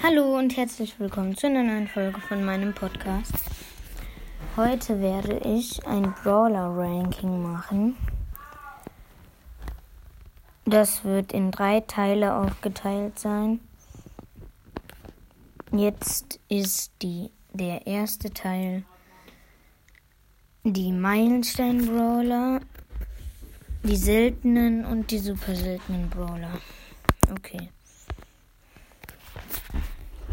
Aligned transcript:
Hallo 0.00 0.38
und 0.38 0.56
herzlich 0.56 1.00
willkommen 1.00 1.36
zu 1.36 1.48
einer 1.48 1.64
neuen 1.64 1.88
Folge 1.88 2.20
von 2.20 2.44
meinem 2.44 2.72
Podcast. 2.72 3.34
Heute 4.56 5.00
werde 5.00 5.38
ich 5.38 5.84
ein 5.88 6.14
Brawler-Ranking 6.22 7.42
machen. 7.42 7.96
Das 10.64 11.04
wird 11.04 11.32
in 11.32 11.50
drei 11.50 11.80
Teile 11.80 12.36
aufgeteilt 12.36 13.18
sein. 13.18 13.58
Jetzt 15.72 16.38
ist 16.48 16.92
die, 17.02 17.32
der 17.52 17.88
erste 17.88 18.32
Teil 18.32 18.84
die 20.62 20.92
Meilenstein-Brawler, 20.92 22.60
die 23.82 23.96
seltenen 23.96 24.84
und 24.84 25.10
die 25.10 25.18
super 25.18 25.56
seltenen 25.56 26.08
Brawler. 26.08 26.60
Okay. 27.32 27.68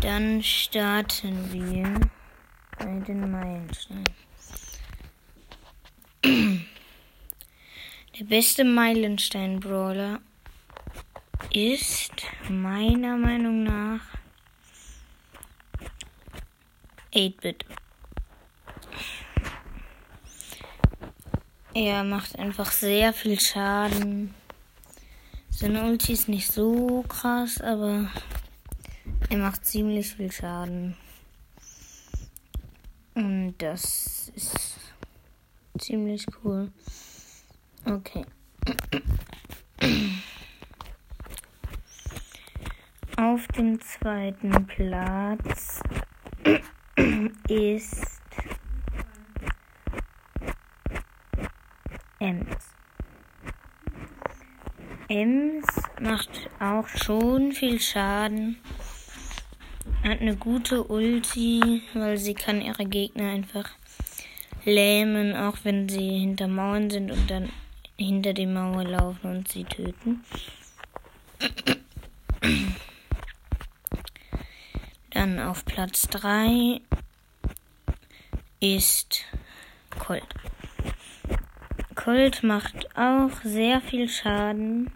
Dann 0.06 0.44
starten 0.44 1.52
wir 1.52 2.00
bei 2.78 3.00
den 3.08 3.32
Meilensteinen. 3.32 4.06
Der 6.24 8.26
beste 8.26 8.64
Meilenstein-Brawler 8.66 10.20
ist 11.52 12.24
meiner 12.48 13.18
Meinung 13.18 13.64
nach 13.64 14.02
8-Bit. 17.12 17.66
Er 21.74 22.04
macht 22.04 22.38
einfach 22.38 22.72
sehr 22.72 23.12
viel 23.12 23.40
Schaden. 23.40 24.36
Seine 25.50 25.86
Ulti 25.86 26.14
ist 26.14 26.30
nicht 26.30 26.52
so 26.52 27.04
krass, 27.08 27.60
aber 27.60 28.12
er 29.30 29.38
macht 29.38 29.66
ziemlich 29.66 30.14
viel 30.16 30.32
Schaden. 30.32 30.96
Und 33.14 33.56
das 33.60 34.32
ist 34.36 34.80
ziemlich 35.80 36.26
cool. 36.44 36.72
Okay. 37.86 38.26
Auf 43.18 43.48
dem 43.50 43.80
zweiten 43.80 44.68
Platz 44.68 45.80
ist 47.48 48.22
Ems. 52.20 52.58
Ems 55.08 55.66
macht 56.02 56.50
auch 56.60 56.88
schon 56.88 57.52
viel 57.52 57.80
Schaden. 57.80 58.58
Hat 60.06 60.22
eine 60.22 60.36
gute 60.36 60.84
Ulti, 60.84 61.82
weil 61.96 62.18
sie 62.18 62.36
kann 62.36 62.62
ihre 62.62 62.86
Gegner 62.86 63.32
einfach 63.32 63.68
lähmen, 64.64 65.36
auch 65.36 65.58
wenn 65.64 65.90
sie 65.90 66.20
hinter 66.20 66.48
Mauern 66.48 66.92
sind 66.92 67.10
und 67.10 67.32
dann 67.32 67.50
hinter 67.98 68.34
die 68.34 68.46
Mauer 68.46 68.84
laufen 68.84 69.38
und 69.38 69.48
sie 69.48 69.64
töten. 69.64 70.24
Dann 75.10 75.40
auf 75.40 75.66
Platz 75.66 76.08
3 76.10 76.82
ist 78.60 79.26
Colt. 79.98 80.36
Colt 81.96 82.44
macht 82.44 82.96
auch 82.96 83.32
sehr 83.44 83.82
viel 83.82 84.08
Schaden, 84.08 84.92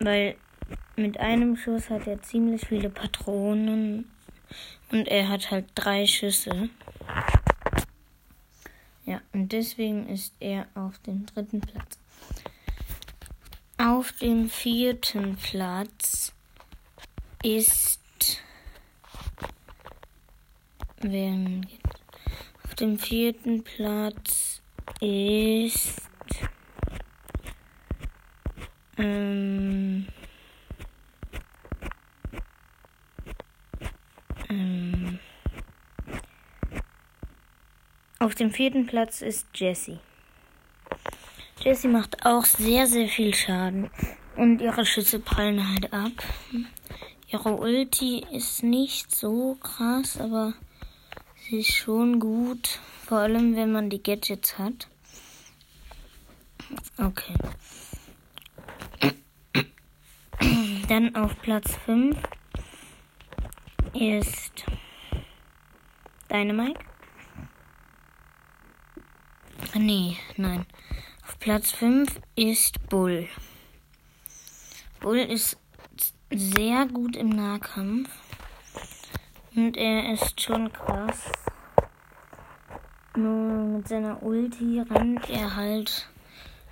weil 0.00 0.34
mit 0.98 1.20
einem 1.20 1.56
Schuss 1.56 1.90
hat 1.90 2.06
er 2.06 2.20
ziemlich 2.22 2.66
viele 2.66 2.90
Patronen 2.90 4.10
und 4.90 5.06
er 5.06 5.28
hat 5.28 5.50
halt 5.50 5.66
drei 5.74 6.06
Schüsse. 6.06 6.68
Ja, 9.06 9.20
und 9.32 9.52
deswegen 9.52 10.08
ist 10.08 10.34
er 10.40 10.66
auf 10.74 10.98
dem 10.98 11.24
dritten 11.26 11.60
Platz. 11.60 11.98
Auf 13.78 14.12
dem 14.12 14.50
vierten 14.50 15.36
Platz 15.36 16.34
ist. 17.42 18.00
Wer 21.00 21.62
Auf 22.64 22.74
dem 22.74 22.98
vierten 22.98 23.62
Platz 23.62 24.60
ist. 25.00 26.02
Ähm, 28.96 30.08
ähm, 34.48 35.18
auf 38.18 38.34
dem 38.34 38.50
vierten 38.50 38.86
Platz 38.86 39.22
ist 39.22 39.46
Jessie. 39.54 39.98
Jessie 41.60 41.88
macht 41.88 42.24
auch 42.24 42.44
sehr, 42.44 42.86
sehr 42.86 43.08
viel 43.08 43.34
Schaden. 43.34 43.90
Und 44.36 44.60
ihre 44.60 44.86
Schüsse 44.86 45.18
prallen 45.18 45.68
halt 45.68 45.92
ab. 45.92 46.12
Ihre 47.28 47.56
Ulti 47.56 48.24
ist 48.32 48.62
nicht 48.62 49.14
so 49.14 49.56
krass, 49.56 50.20
aber 50.20 50.54
sie 51.36 51.60
ist 51.60 51.74
schon 51.74 52.20
gut. 52.20 52.78
Vor 53.06 53.18
allem, 53.18 53.56
wenn 53.56 53.72
man 53.72 53.90
die 53.90 54.02
Gadgets 54.02 54.58
hat. 54.58 54.88
Okay. 56.96 57.34
Dann 60.88 61.14
auf 61.16 61.40
Platz 61.42 61.74
5 61.84 62.16
ist 63.94 64.64
Dynamite. 66.30 66.80
Nee, 69.74 70.16
nein. 70.36 70.66
Auf 71.26 71.38
Platz 71.38 71.72
5 71.72 72.20
ist 72.34 72.88
Bull. 72.88 73.28
Bull 75.00 75.18
ist 75.18 75.58
sehr 76.30 76.86
gut 76.86 77.16
im 77.16 77.30
Nahkampf. 77.30 78.10
Und 79.54 79.76
er 79.76 80.12
ist 80.12 80.40
schon 80.40 80.72
krass. 80.72 81.32
Nur 83.16 83.78
mit 83.78 83.88
seiner 83.88 84.22
Ulti 84.22 84.80
rennt 84.80 85.28
er 85.28 85.56
halt 85.56 86.08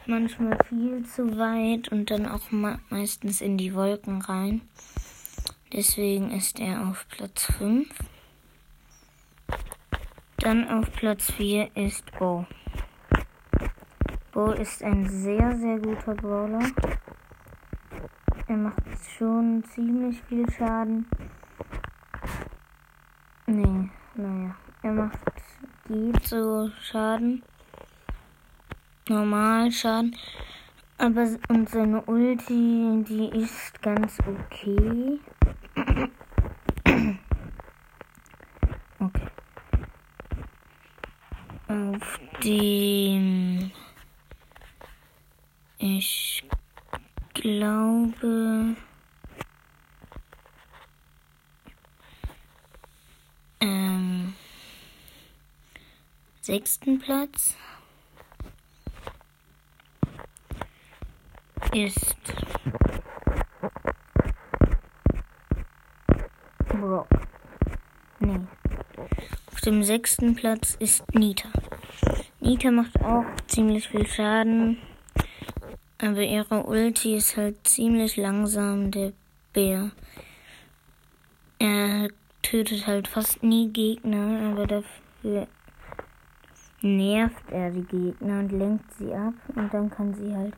manchmal 0.06 0.56
viel 0.68 1.04
zu 1.04 1.36
weit 1.36 1.88
und 1.88 2.10
dann 2.10 2.26
auch 2.26 2.50
meistens 2.90 3.40
in 3.40 3.58
die 3.58 3.74
Wolken 3.74 4.22
rein. 4.22 4.62
Deswegen 5.76 6.30
ist 6.30 6.58
er 6.58 6.88
auf 6.88 7.06
Platz 7.10 7.52
5. 7.58 7.86
Dann 10.38 10.66
auf 10.70 10.90
Platz 10.92 11.30
4 11.32 11.76
ist 11.76 12.10
Bo. 12.18 12.46
Bo 14.32 14.52
ist 14.52 14.82
ein 14.82 15.06
sehr, 15.06 15.54
sehr 15.58 15.78
guter 15.78 16.14
Brawler. 16.14 16.70
Er 18.48 18.56
macht 18.56 18.82
schon 19.18 19.62
ziemlich 19.64 20.18
viel 20.22 20.50
Schaden. 20.50 21.06
Nee, 23.46 23.90
naja. 24.14 24.56
Er 24.82 24.92
macht 24.92 25.18
geht 25.88 26.26
so 26.26 26.70
Schaden. 26.80 27.42
Normal 29.10 29.70
Schaden. 29.70 30.16
Aber 30.96 31.28
und 31.50 31.68
seine 31.68 32.00
Ulti, 32.06 33.04
die 33.06 33.28
ist 33.34 33.82
ganz 33.82 34.16
okay. 34.20 35.20
Okay. 35.20 35.35
Dem 42.46 43.72
ich 45.78 46.44
glaube 47.34 48.76
ähm, 53.58 54.32
sechsten 56.40 57.00
Platz 57.00 57.56
ist 61.72 62.16
Brock. 66.68 67.08
Nee. 68.20 68.38
Auf 69.52 69.60
dem 69.62 69.82
sechsten 69.82 70.36
Platz 70.36 70.76
ist 70.78 71.02
Nita. 71.12 71.48
Nita 72.40 72.70
macht 72.70 73.00
auch 73.02 73.24
ziemlich 73.46 73.88
viel 73.88 74.06
Schaden. 74.06 74.78
Aber 75.98 76.22
ihre 76.22 76.64
Ulti 76.64 77.16
ist 77.16 77.36
halt 77.36 77.66
ziemlich 77.66 78.16
langsam, 78.16 78.90
der 78.90 79.12
Bär. 79.52 79.90
Er 81.58 82.08
tötet 82.42 82.86
halt 82.86 83.08
fast 83.08 83.42
nie 83.42 83.72
Gegner, 83.72 84.50
aber 84.52 84.66
dafür 84.66 85.48
nervt 86.82 87.50
er 87.50 87.70
die 87.70 87.84
Gegner 87.84 88.40
und 88.40 88.52
lenkt 88.52 88.92
sie 88.98 89.12
ab 89.14 89.34
und 89.54 89.72
dann 89.72 89.88
kann 89.88 90.14
sie 90.14 90.34
halt 90.34 90.54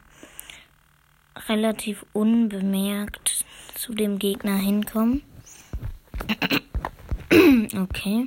relativ 1.49 2.05
unbemerkt 2.13 3.45
zu 3.75 3.95
dem 3.95 4.19
Gegner 4.19 4.57
hinkommen. 4.57 5.23
Okay. 7.77 8.27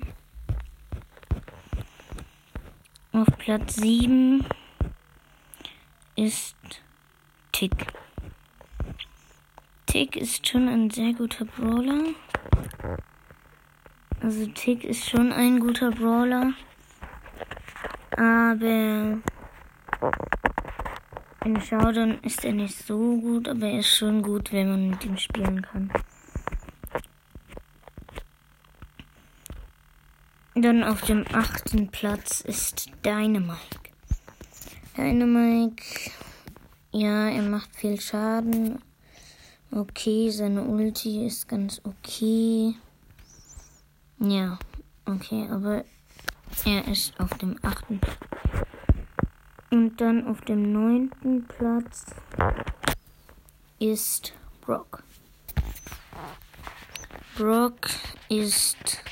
Auf 3.13 3.28
Platz 3.40 3.75
7 3.75 4.46
ist 6.16 6.56
Tick. 7.52 7.88
Tick 9.86 10.16
ist 10.16 10.48
schon 10.48 10.69
ein 10.69 10.90
sehr 10.90 11.12
guter 11.12 11.44
Brawler. 11.44 12.13
Also 14.22 14.46
Tick 14.48 14.86
ist 14.86 15.10
schon 15.10 15.34
ein 15.34 15.60
guter 15.60 15.92
Brawler. 15.92 16.54
Aber 18.12 19.19
in 21.44 21.62
Showdown 21.62 22.18
ist 22.22 22.46
er 22.46 22.54
nicht 22.54 22.78
so 22.78 23.18
gut, 23.18 23.50
aber 23.50 23.68
er 23.68 23.80
ist 23.80 23.94
schon 23.94 24.22
gut, 24.22 24.54
wenn 24.54 24.69
man 24.69 24.90
mit 24.92 25.04
ihm 25.04 25.18
spielen 25.18 25.62
kann. 25.62 25.92
Dann 30.62 30.84
auf 30.84 31.02
dem 31.02 31.25
achten 31.34 31.88
Platz 31.88 32.42
ist 32.42 32.92
Dynamike. 33.04 33.58
Dynamike, 34.96 36.12
ja, 36.92 37.30
er 37.30 37.42
macht 37.42 37.75
viel 37.75 38.00
Schaden. 38.00 38.80
Okay, 39.72 40.30
seine 40.30 40.62
Ulti 40.62 41.25
ist 41.25 41.48
ganz 41.48 41.81
okay. 41.84 42.75
Ja, 44.19 44.60
okay, 45.06 45.48
aber 45.50 45.84
er 46.66 46.88
ist 46.88 47.19
auf 47.19 47.36
dem 47.40 47.58
achten. 47.63 48.00
Und 49.72 50.00
dann 50.00 50.28
auf 50.28 50.42
dem 50.42 50.72
neunten 50.72 51.48
Platz 51.48 52.06
ist 53.80 54.34
Brock. 54.62 55.02
Brock 57.36 57.90
ist 58.30 59.11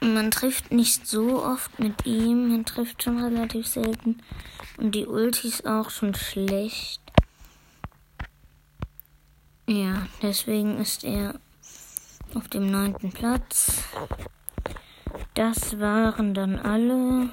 man 0.00 0.30
trifft 0.30 0.72
nicht 0.72 1.06
so 1.06 1.44
oft 1.44 1.78
mit 1.78 2.06
ihm. 2.06 2.48
Man 2.48 2.64
trifft 2.64 3.02
schon 3.02 3.22
relativ 3.22 3.66
selten. 3.66 4.22
Und 4.76 4.94
die 4.94 5.06
Ulti 5.06 5.48
ist 5.48 5.66
auch 5.66 5.90
schon 5.90 6.14
schlecht. 6.14 7.00
Ja, 9.66 10.06
deswegen 10.22 10.78
ist 10.78 11.04
er 11.04 11.38
auf 12.34 12.48
dem 12.48 12.70
neunten 12.70 13.12
Platz. 13.12 13.84
Das 15.34 15.78
waren 15.78 16.34
dann 16.34 16.58
alle. 16.58 17.30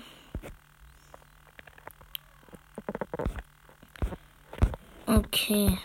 Okay. 5.06 5.78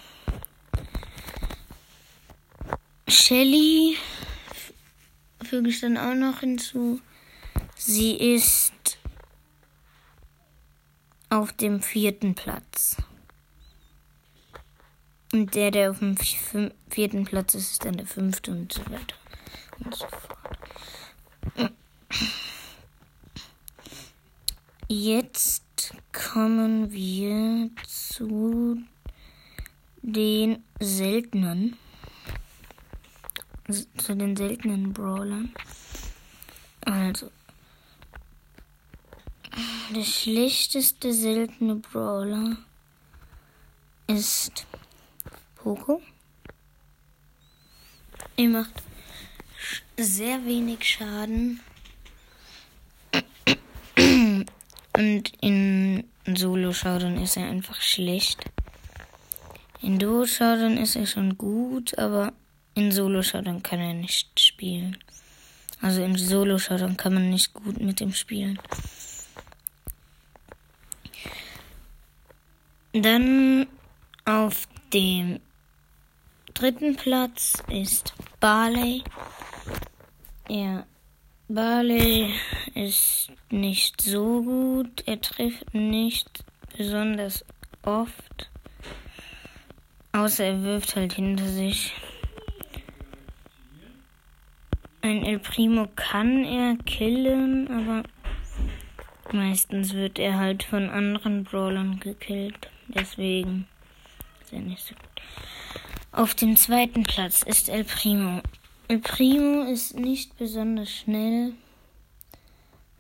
Shelly 3.08 3.96
füge 5.52 5.68
ich 5.68 5.80
dann 5.80 5.98
auch 5.98 6.14
noch 6.14 6.40
hinzu. 6.40 6.98
Sie 7.76 8.16
ist 8.16 8.72
auf 11.28 11.52
dem 11.52 11.82
vierten 11.82 12.34
Platz. 12.34 12.96
Und 15.30 15.54
der, 15.54 15.70
der 15.70 15.90
auf 15.90 15.98
dem 15.98 16.16
vierten 16.16 17.24
Platz 17.24 17.54
ist, 17.54 17.72
ist 17.72 17.84
dann 17.84 17.98
der 17.98 18.06
fünfte 18.06 18.50
und 18.50 18.72
so 18.72 18.80
weiter 18.86 19.14
und 19.80 19.94
so 19.94 20.06
fort. 20.06 21.72
Jetzt 24.88 25.92
kommen 26.14 26.92
wir 26.92 27.68
zu 27.86 28.78
den 30.00 30.64
seltenen 30.80 31.76
zu 33.68 34.16
den 34.16 34.36
seltenen 34.36 34.92
Brawlern. 34.92 35.52
Also. 36.84 37.30
Der 39.94 40.04
schlechteste 40.04 41.12
seltene 41.12 41.76
Brawler 41.76 42.56
ist 44.06 44.66
Poco. 45.54 46.00
Er 48.36 48.48
macht 48.48 48.82
sehr 49.98 50.44
wenig 50.46 50.82
Schaden. 50.88 51.60
Und 54.96 55.32
in 55.40 56.04
Solo-Showdown 56.26 57.18
ist 57.18 57.36
er 57.36 57.48
einfach 57.48 57.80
schlecht. 57.80 58.44
In 59.82 59.98
Duo-Showdown 59.98 60.78
ist 60.78 60.96
er 60.96 61.06
schon 61.06 61.36
gut, 61.36 61.98
aber 61.98 62.32
in 62.74 62.92
Solo-Showdown 62.92 63.62
kann 63.62 63.80
er 63.80 63.94
nicht 63.94 64.38
spielen. 64.38 64.96
Also 65.80 66.02
in 66.02 66.16
Solo-Showdown 66.16 66.96
kann 66.96 67.14
man 67.14 67.30
nicht 67.30 67.52
gut 67.54 67.80
mit 67.80 68.00
ihm 68.00 68.12
spielen. 68.12 68.58
Dann 72.92 73.66
auf 74.24 74.68
dem 74.92 75.40
dritten 76.54 76.96
Platz 76.96 77.54
ist 77.68 78.14
Barley. 78.38 79.02
Ja, 80.48 80.84
Barley 81.48 82.34
ist 82.74 83.32
nicht 83.50 84.00
so 84.00 84.42
gut. 84.42 85.02
Er 85.06 85.20
trifft 85.20 85.74
nicht 85.74 86.44
besonders 86.76 87.44
oft. 87.82 88.50
Außer 90.12 90.44
er 90.44 90.62
wirft 90.62 90.94
halt 90.94 91.14
hinter 91.14 91.48
sich. 91.48 91.94
Ein 95.04 95.24
El 95.24 95.40
Primo 95.40 95.88
kann 95.96 96.44
er 96.44 96.76
killen, 96.86 97.68
aber 97.68 98.04
meistens 99.32 99.94
wird 99.94 100.20
er 100.20 100.38
halt 100.38 100.62
von 100.62 100.88
anderen 100.90 101.42
Brawlern 101.42 101.98
gekillt. 101.98 102.70
Deswegen 102.86 103.66
ist 104.40 104.52
er 104.52 104.60
nicht 104.60 104.84
so 104.84 104.94
gut. 104.94 105.22
Auf 106.12 106.34
dem 106.36 106.56
zweiten 106.56 107.02
Platz 107.02 107.42
ist 107.42 107.68
El 107.68 107.82
Primo. 107.82 108.42
El 108.86 109.00
Primo 109.00 109.62
ist 109.62 109.96
nicht 109.96 110.38
besonders 110.38 110.90
schnell. 110.90 111.54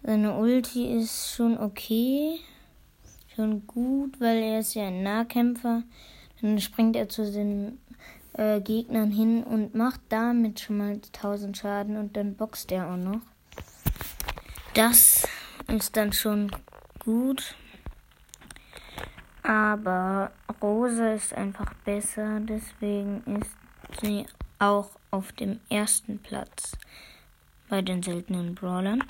Seine 0.02 0.36
Ulti 0.36 0.84
ist 0.84 1.36
schon 1.36 1.56
okay. 1.56 2.40
Schon 3.36 3.64
gut, 3.68 4.20
weil 4.20 4.38
er 4.38 4.58
ist 4.58 4.74
ja 4.74 4.88
ein 4.88 5.04
Nahkämpfer. 5.04 5.84
Dann 6.40 6.58
springt 6.58 6.96
er 6.96 7.08
zu 7.08 7.30
den 7.30 7.78
äh, 8.34 8.60
Gegnern 8.60 9.10
hin 9.10 9.44
und 9.44 9.74
macht 9.74 10.00
damit 10.08 10.60
schon 10.60 10.78
mal 10.78 10.92
1000 10.92 11.56
Schaden 11.56 11.96
und 11.96 12.16
dann 12.16 12.34
boxt 12.34 12.72
er 12.72 12.90
auch 12.90 12.96
noch. 12.96 13.20
Das 14.74 15.26
ist 15.68 15.96
dann 15.96 16.12
schon 16.12 16.50
gut. 16.98 17.54
Aber 19.42 20.30
Rosa 20.62 21.12
ist 21.12 21.34
einfach 21.34 21.74
besser, 21.84 22.40
deswegen 22.40 23.22
ist 23.40 23.50
sie 24.00 24.26
auch 24.58 24.90
auf 25.10 25.32
dem 25.32 25.60
ersten 25.68 26.18
Platz 26.20 26.72
bei 27.68 27.82
den 27.82 28.02
seltenen 28.02 28.54
Brawlern. 28.54 29.02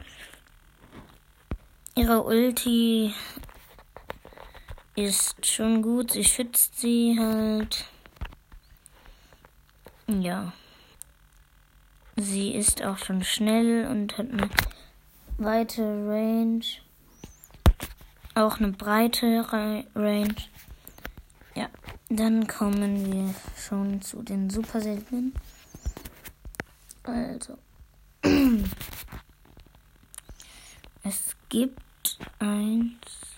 Ihre 1.94 2.22
Ulti 2.22 3.12
ist 4.96 5.46
schon 5.46 5.82
gut, 5.82 6.12
sie 6.12 6.24
schützt 6.24 6.80
sie 6.80 7.16
halt. 7.18 7.84
Ja. 10.20 10.52
Sie 12.16 12.50
ist 12.50 12.82
auch 12.82 12.98
schon 12.98 13.24
schnell 13.24 13.86
und 13.86 14.18
hat 14.18 14.30
eine 14.30 14.50
weite 15.38 15.82
Range. 15.82 16.64
Auch 18.34 18.58
eine 18.58 18.72
breite 18.72 19.46
Range. 19.94 20.34
Ja, 21.54 21.68
dann 22.10 22.46
kommen 22.46 23.06
wir 23.12 23.34
schon 23.56 24.02
zu 24.02 24.22
den 24.22 24.50
super 24.50 24.80
seltenen. 24.80 25.32
Also. 27.04 27.56
es 31.02 31.36
gibt 31.48 32.18
eins. 32.38 33.31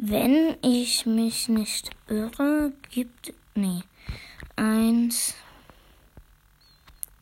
Wenn 0.00 0.56
ich 0.62 1.06
mich 1.06 1.48
nicht 1.48 1.90
irre, 2.06 2.72
gibt. 2.88 3.34
Nee. 3.56 3.82
Eins, 4.54 5.34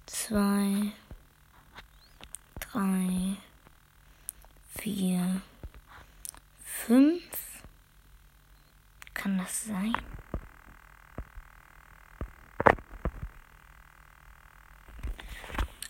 zwei, 0.04 0.92
drei, 2.60 3.38
vier, 4.76 5.40
fünf. 6.62 7.22
Kann 9.14 9.38
das 9.38 9.64
sein? 9.64 9.96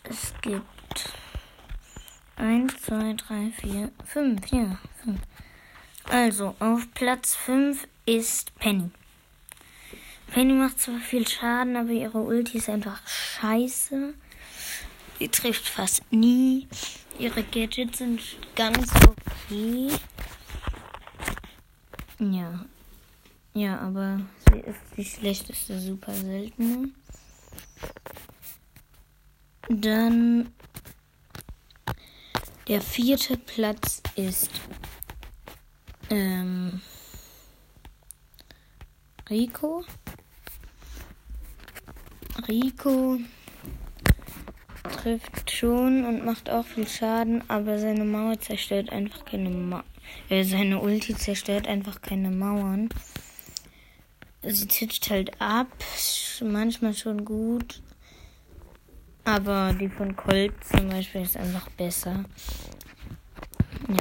Es 0.04 0.32
gibt 0.40 1.12
1, 2.36 2.80
2, 2.80 3.14
3, 3.14 3.50
4, 3.50 3.90
5. 4.04 4.52
Ja, 4.52 4.78
5. 5.02 5.20
Also, 6.08 6.54
auf 6.60 6.86
Platz 6.94 7.34
5 7.34 7.86
ist 8.06 8.54
Penny. 8.58 8.90
Penny 10.32 10.52
macht 10.52 10.80
zwar 10.80 11.00
viel 11.00 11.26
Schaden, 11.26 11.76
aber 11.76 11.90
ihre 11.90 12.18
Ulti 12.18 12.58
ist 12.58 12.68
einfach 12.68 13.00
scheiße. 13.06 14.14
Sie 15.18 15.28
trifft 15.28 15.68
fast 15.68 16.02
nie. 16.12 16.68
Ihre 17.18 17.42
Gadgets 17.42 17.98
sind 17.98 18.20
ganz 18.54 18.90
okay. 19.06 19.90
Ja. 22.18 22.64
Ja, 23.54 23.80
aber 23.80 24.20
sie 24.50 24.60
ist 24.60 24.80
die 24.96 25.04
schlechteste 25.04 25.80
super 25.80 26.12
seltene. 26.12 26.90
Dann 29.68 30.52
der 32.68 32.80
vierte 32.80 33.36
Platz 33.38 34.02
ist 34.16 34.50
ähm, 36.10 36.80
Rico. 39.28 39.84
Rico 42.48 43.18
trifft 45.06 45.50
schon 45.50 46.04
und 46.04 46.24
macht 46.24 46.50
auch 46.50 46.64
viel 46.64 46.86
Schaden, 46.86 47.42
aber 47.48 47.78
seine 47.78 48.04
Mauer 48.04 48.38
zerstört 48.38 48.90
einfach 48.90 49.24
keine 49.24 49.50
Ma 49.50 49.84
äh, 50.28 50.44
seine 50.44 50.80
Ulti 50.80 51.16
zerstört 51.16 51.66
einfach 51.66 52.00
keine 52.00 52.30
Mauern. 52.30 52.88
Sie 54.42 54.66
titscht 54.66 55.10
halt 55.10 55.40
ab, 55.40 55.66
manchmal 56.40 56.94
schon 56.94 57.24
gut, 57.24 57.82
aber 59.24 59.74
die 59.74 59.88
von 59.88 60.14
Colt 60.14 60.52
zum 60.64 60.88
Beispiel 60.88 61.22
ist 61.22 61.36
einfach 61.36 61.68
besser. 61.70 62.24
Ja. 63.88 63.96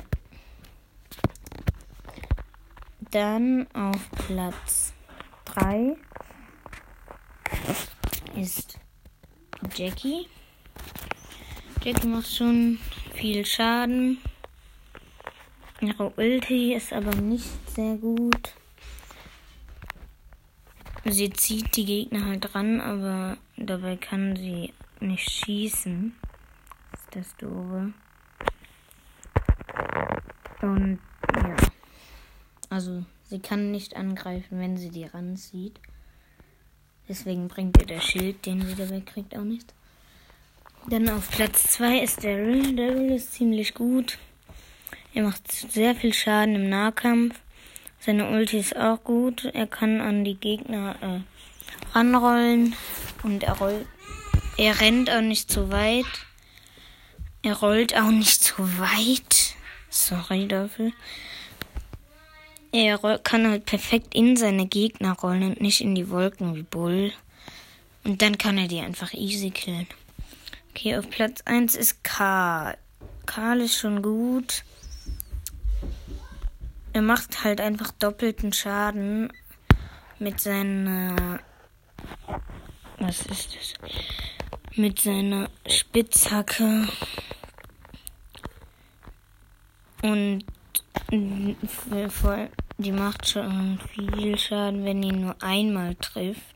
Dann 3.15 3.65
auf 3.73 4.11
Platz 4.27 4.93
3 5.45 5.95
ist 8.35 8.77
Jackie. 9.73 10.27
Jackie 11.81 12.07
macht 12.07 12.29
schon 12.29 12.77
viel 13.13 13.45
Schaden. 13.45 14.17
Ihre 15.79 16.09
Ulti 16.17 16.73
ist 16.73 16.91
aber 16.91 17.15
nicht 17.15 17.47
sehr 17.69 17.95
gut. 17.95 18.53
Sie 21.05 21.29
zieht 21.29 21.73
die 21.77 21.85
Gegner 21.85 22.25
halt 22.25 22.53
ran, 22.53 22.81
aber 22.81 23.37
dabei 23.55 23.95
kann 23.95 24.35
sie 24.35 24.73
nicht 24.99 25.31
schießen. 25.31 26.13
Das 26.91 26.99
ist 26.99 27.15
das 27.15 27.37
Doofe. 27.37 27.93
Und 30.61 30.99
ja. 31.33 31.55
Also, 32.75 33.05
sie 33.29 33.39
kann 33.39 33.71
nicht 33.71 33.95
angreifen, 33.95 34.59
wenn 34.59 34.75
sie 34.75 34.89
die 34.89 35.05
ranzieht. 35.05 35.79
Deswegen 37.07 37.47
bringt 37.47 37.77
ihr 37.79 37.85
der 37.85 38.01
Schild, 38.01 38.45
den 38.45 38.65
sie 38.65 38.75
dabei 38.75 38.99
kriegt, 38.99 39.33
auch 39.37 39.45
nicht. 39.45 39.73
Dann 40.89 41.07
auf 41.07 41.31
Platz 41.31 41.71
2 41.71 41.99
ist 41.99 42.25
Daryl. 42.25 42.75
Daryl 42.75 43.13
ist 43.13 43.31
ziemlich 43.31 43.75
gut. 43.75 44.17
Er 45.13 45.23
macht 45.23 45.49
sehr 45.49 45.95
viel 45.95 46.13
Schaden 46.13 46.55
im 46.55 46.67
Nahkampf. 46.67 47.39
Seine 48.01 48.29
Ulti 48.29 48.57
ist 48.57 48.75
auch 48.75 49.01
gut. 49.05 49.45
Er 49.45 49.67
kann 49.67 50.01
an 50.01 50.25
die 50.25 50.35
Gegner 50.35 50.97
äh, 51.01 51.97
ranrollen 51.97 52.75
und 53.23 53.43
er 53.43 53.53
rollt 53.53 53.87
er 54.57 54.81
rennt 54.81 55.09
auch 55.09 55.21
nicht 55.21 55.49
zu 55.49 55.71
weit. 55.71 56.05
Er 57.41 57.53
rollt 57.53 57.95
auch 57.95 58.11
nicht 58.11 58.43
zu 58.43 58.57
weit. 58.79 59.55
Sorry 59.89 60.49
dafür. 60.49 60.91
Er 62.75 63.19
kann 63.19 63.47
halt 63.47 63.65
perfekt 63.65 64.13
in 64.13 64.35
seine 64.35 64.65
Gegner 64.65 65.13
rollen 65.13 65.43
und 65.43 65.61
nicht 65.61 65.79
in 65.79 65.95
die 65.95 66.09
Wolken 66.09 66.55
wie 66.55 66.63
Bull. 66.63 67.13
Und 68.03 68.21
dann 68.21 68.37
kann 68.37 68.57
er 68.57 68.67
die 68.67 68.81
einfach 68.81 69.13
easy 69.13 69.49
killen. 69.49 69.87
Okay, 70.71 70.97
auf 70.97 71.09
Platz 71.09 71.41
1 71.45 71.75
ist 71.75 72.03
Karl. 72.03 72.77
Karl 73.25 73.61
ist 73.61 73.77
schon 73.77 74.01
gut. 74.01 74.65
Er 76.91 77.01
macht 77.01 77.45
halt 77.45 77.61
einfach 77.61 77.91
doppelten 77.91 78.51
Schaden 78.51 79.31
mit 80.19 80.41
seiner. 80.41 81.39
Was 82.99 83.21
ist 83.21 83.55
das? 83.55 83.73
mit 84.75 84.99
seiner 84.99 85.49
Spitzhacke 85.65 86.89
und 90.01 90.43
die 92.77 92.91
macht 92.91 93.27
schon 93.27 93.79
viel 93.93 94.37
Schaden, 94.37 94.83
wenn 94.83 95.01
ihn 95.01 95.21
nur 95.21 95.35
einmal 95.41 95.95
trifft. 95.95 96.55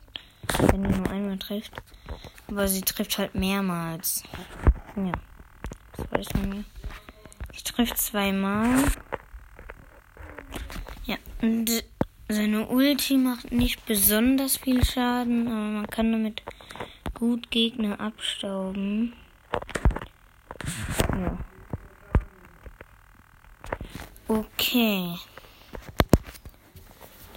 Wenn 0.58 0.86
ihn 0.86 0.98
nur 0.98 1.10
einmal 1.10 1.38
trifft. 1.38 1.72
Aber 2.48 2.68
sie 2.68 2.82
trifft 2.82 3.18
halt 3.18 3.36
mehrmals. 3.36 4.24
Ja. 4.96 5.12
Das 5.96 6.12
weiß 6.12 6.34
man 6.34 6.50
nicht. 6.50 6.70
Sie 7.54 7.64
trifft 7.64 7.98
zweimal. 7.98 8.84
Ja. 11.06 11.18
Und 11.42 11.84
seine 12.28 12.68
Ulti 12.68 13.18
macht 13.18 13.52
nicht 13.52 13.86
besonders 13.86 14.58
viel 14.58 14.84
Schaden, 14.84 15.48
aber 15.48 15.56
man 15.56 15.88
kann 15.88 16.12
damit 16.12 16.44
gut 17.14 17.50
Gegner 17.50 18.00
abstauben. 18.00 19.14
Ja. 21.12 21.38
Okay. 24.28 25.16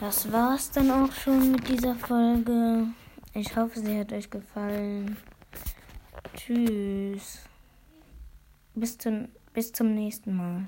Das 0.03 0.33
war's 0.33 0.69
dann 0.73 0.91
auch 0.91 1.13
schon 1.13 1.53
mit 1.53 1.69
dieser 1.69 1.95
Folge. 1.95 2.89
Ich 3.35 3.55
hoffe, 3.55 3.79
sie 3.79 4.01
hat 4.01 4.13
euch 4.13 4.29
gefallen. 4.29 5.17
Tschüss. 6.35 7.39
Bis 8.75 8.99
zum, 8.99 9.29
bis 9.55 9.73
zum 9.73 9.95
nächsten 9.95 10.37
Mal. 10.37 10.67